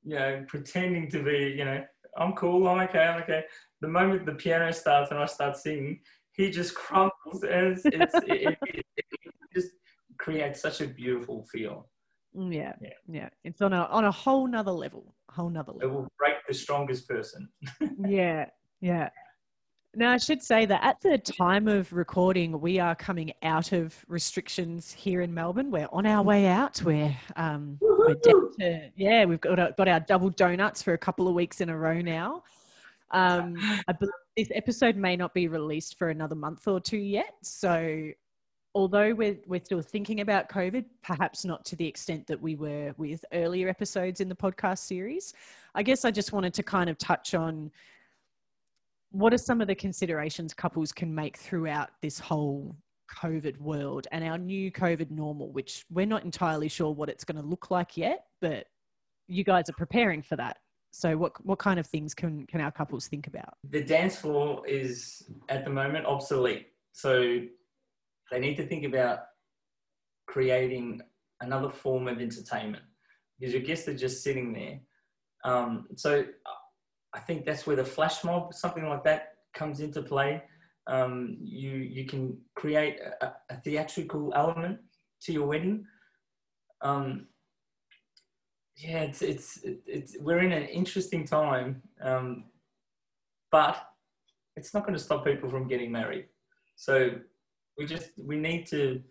[0.07, 1.83] you know, pretending to be, you know,
[2.17, 3.45] I'm cool, I'm okay, I'm okay.
[3.81, 6.01] The moment the piano starts and I start singing,
[6.33, 8.87] he just crumbles, and it's, it, it,
[10.19, 11.89] creates such a beautiful feel.
[12.37, 13.29] Mm, yeah, yeah, yeah.
[13.45, 15.89] It's on a on a whole nother level, whole nother level.
[15.89, 17.49] It will break the strongest person.
[18.07, 18.47] yeah,
[18.81, 19.09] yeah.
[19.99, 23.97] Now, I should say that at the time of recording, we are coming out of
[24.09, 25.71] restrictions here in Melbourne.
[25.71, 26.83] We're on our way out.
[26.83, 30.99] We're, um, we're down to, yeah, we've got, our, got our double donuts for a
[30.99, 32.43] couple of weeks in a row now.
[33.13, 33.55] Um,
[33.89, 37.33] I believe this episode may not be released for another month or two yet.
[37.43, 38.11] So,
[38.77, 42.93] although we're, we're still thinking about COVID, perhaps not to the extent that we were
[42.99, 45.33] with earlier episodes in the podcast series,
[45.75, 47.73] I guess I just wanted to kind of touch on
[49.13, 52.77] what are some of the considerations couples can make throughout this whole
[53.19, 57.41] COVID world and our new COVID normal, which we're not entirely sure what it's going
[57.41, 58.67] to look like yet, but
[59.27, 60.59] you guys are preparing for that.
[60.91, 63.55] So what what kind of things can can our couples think about?
[63.71, 66.69] The dance floor is at the moment obsolete.
[66.93, 67.43] So
[68.31, 69.21] they need to think about
[70.27, 71.01] creating
[71.41, 72.83] another form of entertainment
[73.39, 74.81] because your guests are just sitting there.
[75.45, 76.25] Um, so
[77.15, 80.43] I think that's where the flash mob, something like that, comes into play.
[80.87, 84.79] Um, you you can create a, a, theatrical element
[85.23, 85.85] to your wedding.
[86.83, 87.27] Um,
[88.77, 92.45] yeah, it's, it's it's we're in an interesting time, um,
[93.51, 93.85] but
[94.57, 96.27] it's not going to stop people from getting married.
[96.77, 97.13] So
[97.79, 99.03] we just we need to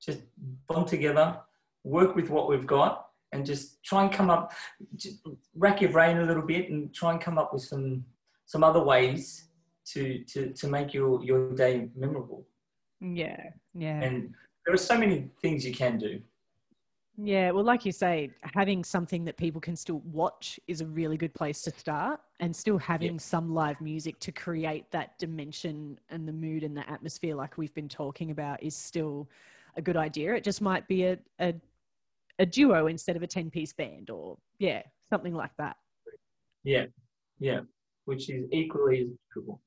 [0.00, 0.20] just
[0.68, 1.38] bond together,
[1.84, 4.52] work with what we've got, and just try and come up,
[5.54, 8.04] rack your brain a little bit, and try and come up with some
[8.46, 9.48] some other ways
[9.86, 12.46] to to to make your your day memorable.
[13.00, 14.00] Yeah, yeah.
[14.00, 16.20] And there are so many things you can do.
[17.18, 21.18] Yeah, well, like you say, having something that people can still watch is a really
[21.18, 23.20] good place to start, and still having yep.
[23.20, 27.74] some live music to create that dimension and the mood and the atmosphere, like we've
[27.74, 29.28] been talking about, is still
[29.76, 30.34] a good idea.
[30.34, 31.54] It just might be a, a
[32.38, 35.76] a duo instead of a 10 piece band or yeah something like that
[36.64, 36.84] yeah
[37.38, 37.60] yeah
[38.04, 39.60] which is equally as cool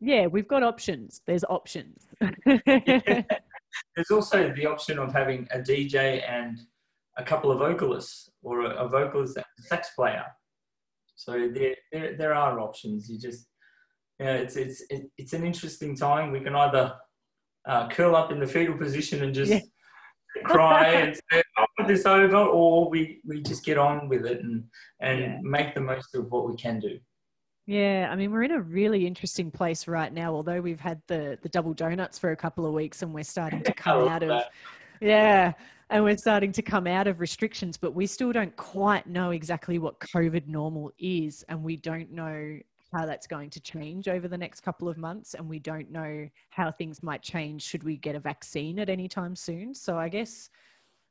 [0.00, 2.58] yeah we've got options there's options yeah.
[3.94, 6.58] there's also the option of having a dj and
[7.18, 10.24] a couple of vocalists or a, a vocalist and a sax player.
[11.16, 13.08] So there, there there are options.
[13.08, 13.46] You just
[14.18, 14.82] yeah it's it's
[15.16, 16.32] it's an interesting time.
[16.32, 16.94] We can either
[17.66, 19.60] uh, curl up in the fetal position and just yeah.
[20.44, 24.40] cry and say, I'll put this over, or we, we just get on with it
[24.42, 24.64] and,
[25.00, 25.38] and yeah.
[25.42, 26.98] make the most of what we can do.
[27.66, 31.36] Yeah, I mean, we're in a really interesting place right now, although we've had the,
[31.42, 34.44] the double donuts for a couple of weeks and we're starting to come out of,
[35.00, 35.52] yeah,
[35.90, 39.78] and we're starting to come out of restrictions, but we still don't quite know exactly
[39.78, 41.44] what COVID normal is.
[41.48, 42.58] And we don't know
[42.92, 46.28] how that's going to change over the next couple of months and we don't know
[46.50, 50.08] how things might change should we get a vaccine at any time soon so i
[50.08, 50.50] guess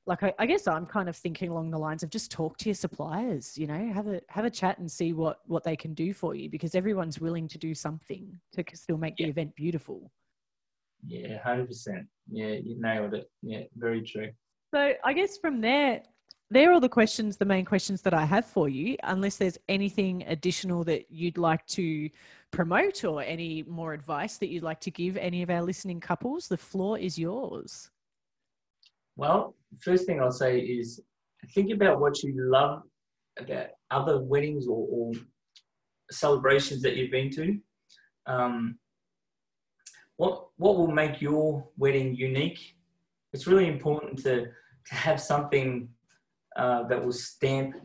[0.07, 2.69] like I, I, guess i'm kind of thinking along the lines of just talk to
[2.69, 5.93] your suppliers you know have a have a chat and see what what they can
[5.93, 9.25] do for you because everyone's willing to do something to still make yeah.
[9.25, 10.11] the event beautiful
[11.05, 11.67] yeah 100%
[12.31, 14.31] yeah you nailed it yeah very true
[14.75, 16.01] so i guess from there
[16.51, 20.23] they're all the questions, the main questions that I have for you, unless there's anything
[20.27, 22.09] additional that you'd like to
[22.51, 26.47] promote or any more advice that you'd like to give any of our listening couples.
[26.47, 27.89] The floor is yours.
[29.15, 31.01] Well, first thing I'll say is
[31.53, 32.83] think about what you love
[33.39, 35.11] about other weddings or, or
[36.11, 37.57] celebrations that you've been to.
[38.27, 38.77] Um,
[40.17, 42.75] what what will make your wedding unique?
[43.33, 44.45] It's really important to
[44.87, 45.89] to have something
[46.55, 47.75] uh, that will stamp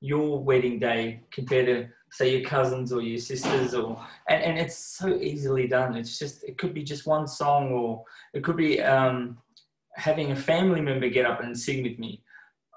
[0.00, 4.76] your wedding day compared to say your cousins or your sisters or and, and it's
[4.76, 5.94] so easily done.
[5.94, 9.38] It's just it could be just one song or it could be um,
[9.94, 12.22] having a family member get up and sing with me.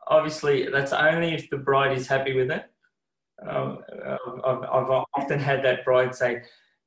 [0.08, 2.66] Obviously that's only if the bride is happy with it.
[3.50, 3.80] Um,
[4.46, 6.44] I've, I've often had that bride say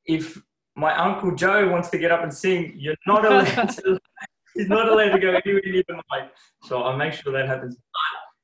[0.07, 0.41] if
[0.75, 3.99] my uncle joe wants to get up and sing you're not allowed to
[4.57, 6.31] he's not allowed to go anywhere near the mic
[6.65, 7.77] so i make sure that happens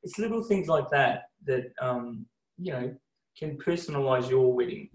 [0.03, 2.27] it's little things like that that um,
[2.59, 2.95] you know
[3.39, 4.91] can personalize your wedding.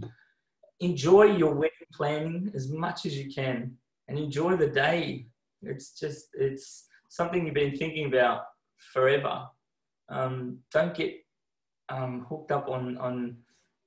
[0.80, 3.76] Enjoy your wedding planning as much as you can,
[4.08, 5.26] and enjoy the day.
[5.64, 8.44] It's just it's something you've been thinking about
[8.94, 9.48] forever.
[10.10, 11.16] Um, don't get
[11.90, 13.38] um, hooked up on on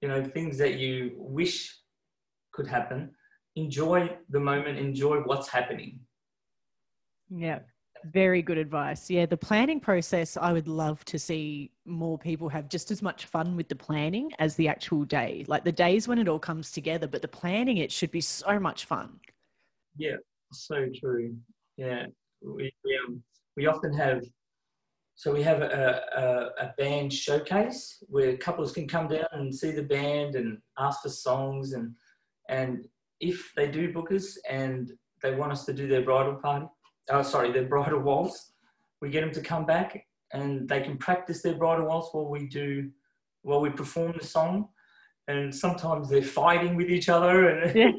[0.00, 1.76] you know things that you wish
[2.52, 3.12] could happen.
[3.56, 4.78] Enjoy the moment.
[4.78, 6.00] Enjoy what's happening.
[7.30, 7.60] Yeah,
[8.04, 9.08] very good advice.
[9.08, 13.26] Yeah, the planning process, I would love to see more people have just as much
[13.26, 15.44] fun with the planning as the actual day.
[15.46, 18.58] Like the days when it all comes together, but the planning, it should be so
[18.58, 19.20] much fun.
[19.96, 20.16] Yeah,
[20.52, 21.36] so true.
[21.76, 22.06] Yeah,
[22.42, 23.22] we we, um,
[23.56, 24.22] we often have.
[25.14, 29.70] So we have a, a, a band showcase where couples can come down and see
[29.70, 31.94] the band and ask for songs and
[32.48, 32.86] and
[33.20, 34.90] if they do book us and
[35.22, 36.66] they want us to do their bridal party,
[37.10, 38.52] oh sorry, their bridal waltz,
[39.00, 42.46] we get them to come back and they can practice their bridal waltz while we
[42.46, 42.90] do
[43.42, 44.68] while we perform the song
[45.28, 47.90] and sometimes they're fighting with each other and yeah.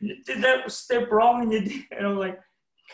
[0.00, 2.38] you did that step wrong and you did and I'm like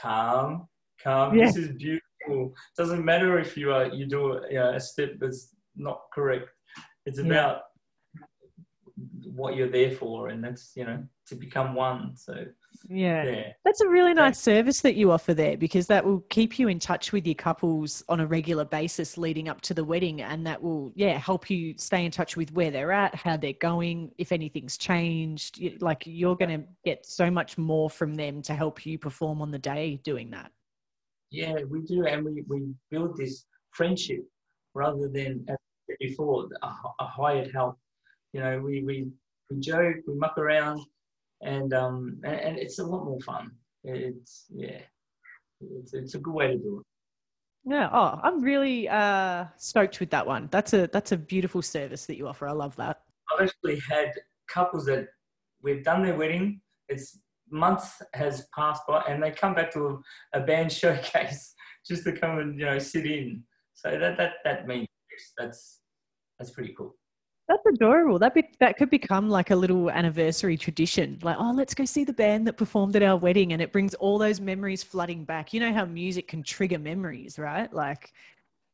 [0.01, 0.69] calm
[1.03, 1.47] calm yeah.
[1.47, 6.03] this is beautiful doesn't matter if you are you do a, a step that's not
[6.13, 6.49] correct
[7.07, 7.63] it's about
[8.15, 8.23] yeah.
[9.35, 12.45] what you're there for and that's you know to become one so
[12.89, 13.25] yeah.
[13.25, 13.53] yeah.
[13.65, 16.79] That's a really nice service that you offer there because that will keep you in
[16.79, 20.23] touch with your couples on a regular basis leading up to the wedding.
[20.23, 23.53] And that will, yeah, help you stay in touch with where they're at, how they're
[23.55, 25.61] going, if anything's changed.
[25.81, 29.51] Like you're going to get so much more from them to help you perform on
[29.51, 30.51] the day doing that.
[31.31, 32.07] Yeah, we do.
[32.07, 34.25] And we, we build this friendship
[34.75, 35.47] rather than,
[36.01, 36.67] before, a,
[37.01, 37.79] a hired help.
[38.33, 39.09] You know, we, we,
[39.51, 40.83] we joke, we muck around
[41.43, 43.53] and um and, and it's a lot more fun.
[43.85, 44.81] It's yeah,
[45.61, 46.87] it's it's a good way to do it.
[47.65, 47.91] Yeah.
[47.93, 50.49] Oh, I'm really uh, stoked with that one.
[50.51, 52.49] That's a that's a beautiful service that you offer.
[52.49, 53.03] I love that.
[53.33, 54.13] I've actually had
[54.49, 55.09] couples that
[55.63, 56.61] we've done their wedding.
[56.89, 57.21] It's
[57.51, 60.03] months has passed by, and they come back to
[60.35, 61.55] a, a band showcase
[61.87, 63.43] just to come and you know sit in.
[63.75, 64.89] So that that that means
[65.37, 65.81] that's
[66.39, 66.97] that's pretty cool.
[67.49, 68.19] That's adorable.
[68.19, 71.19] That be, that could become like a little anniversary tradition.
[71.23, 73.95] Like, oh, let's go see the band that performed at our wedding, and it brings
[73.95, 75.55] all those memories flooding back.
[75.55, 77.73] You know how music can trigger memories, right?
[77.73, 78.13] Like,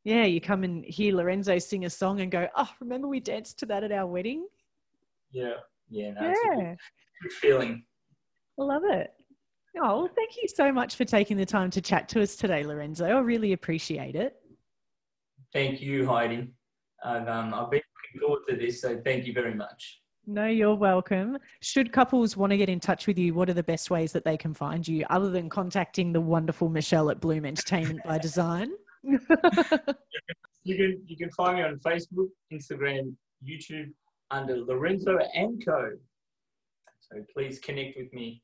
[0.03, 3.61] yeah, you come and hear Lorenzo sing a song and go, oh, remember we danced
[3.61, 4.49] to that at our wedding?
[5.31, 5.55] Yeah,
[5.89, 6.55] yeah, no, yeah.
[6.57, 6.77] Good,
[7.23, 7.85] good feeling.
[8.59, 9.13] I love it.
[9.77, 12.65] Oh, well, thank you so much for taking the time to chat to us today,
[12.65, 13.07] Lorenzo.
[13.07, 14.37] I really appreciate it.
[15.53, 16.53] Thank you, Heidi.
[17.05, 17.81] I've, um, I've been
[18.21, 18.81] forward to this.
[18.81, 20.01] So thank you very much.
[20.27, 21.37] No, you're welcome.
[21.61, 24.25] Should couples want to get in touch with you, what are the best ways that
[24.25, 28.71] they can find you other than contacting the wonderful Michelle at Bloom Entertainment by Design?
[29.03, 29.19] you
[30.65, 33.15] can you can find me on Facebook, Instagram,
[33.47, 33.93] YouTube
[34.31, 35.91] under Lorenzo and Co.
[37.01, 38.43] So please connect with me,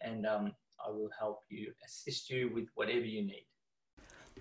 [0.00, 0.52] and um,
[0.86, 3.46] I will help you assist you with whatever you need.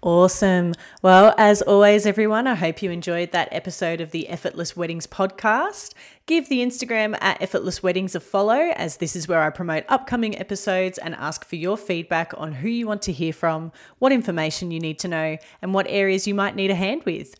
[0.02, 0.74] Awesome.
[1.02, 5.93] Well, as always, everyone, I hope you enjoyed that episode of the Effortless Weddings podcast.
[6.28, 10.38] Give the Instagram at Effortless Weddings a follow, as this is where I promote upcoming
[10.38, 14.70] episodes and ask for your feedback on who you want to hear from, what information
[14.70, 17.34] you need to know, and what areas you might need a hand with.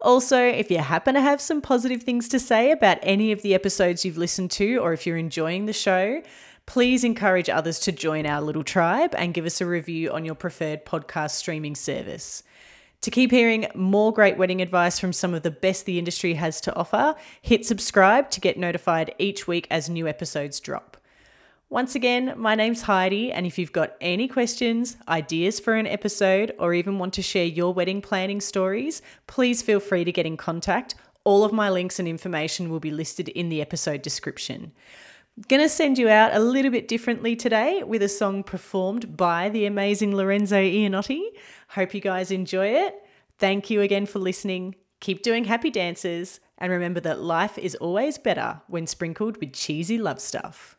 [0.00, 3.54] Also, if you happen to have some positive things to say about any of the
[3.54, 6.22] episodes you've listened to, or if you're enjoying the show,
[6.66, 10.34] please encourage others to join our little tribe and give us a review on your
[10.34, 12.42] preferred podcast streaming service.
[13.02, 16.60] To keep hearing more great wedding advice from some of the best the industry has
[16.62, 20.96] to offer, hit subscribe to get notified each week as new episodes drop.
[21.68, 26.54] Once again, my name's Heidi, and if you've got any questions, ideas for an episode,
[26.58, 30.36] or even want to share your wedding planning stories, please feel free to get in
[30.36, 30.94] contact.
[31.24, 34.72] All of my links and information will be listed in the episode description.
[35.48, 39.66] Gonna send you out a little bit differently today with a song performed by the
[39.66, 41.20] amazing Lorenzo Iannotti.
[41.68, 42.94] Hope you guys enjoy it.
[43.38, 44.76] Thank you again for listening.
[45.00, 49.98] Keep doing happy dances, and remember that life is always better when sprinkled with cheesy
[49.98, 50.78] love stuff.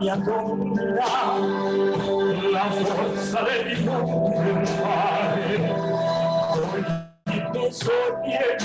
[0.00, 0.82] mia donna,
[2.50, 4.24] la forza del mare,
[6.52, 6.84] con
[7.26, 8.56] i miei sogni e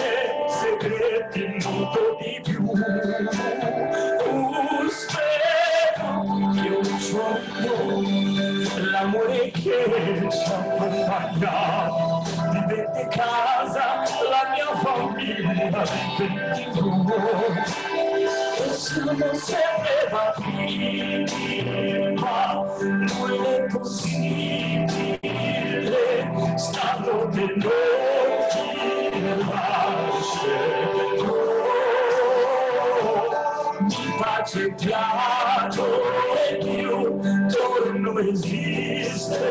[0.50, 2.64] segreti molto di più.
[2.64, 2.80] Uh,
[4.90, 6.10] spero
[6.54, 7.74] che un giorno
[8.92, 11.54] l'amore che ci accompagna
[12.52, 13.86] diventi casa,
[14.30, 15.52] la mia famiglia
[16.18, 16.90] diventi tu
[18.82, 19.81] siamo sempre
[20.72, 25.20] partiti, ma non è possibile,
[26.56, 28.66] stato che noi ti
[29.38, 30.70] lascerò.
[33.88, 35.86] Di pace piano
[36.50, 37.20] e più
[37.50, 39.50] torno esiste,